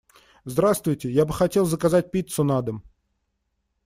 Здравствуйте, 0.45 1.11
я 1.11 1.25
бы 1.27 1.33
хотел 1.35 1.65
заказать 1.67 2.09
пиццу 2.09 2.43
на 2.43 2.59
дом. 2.63 2.83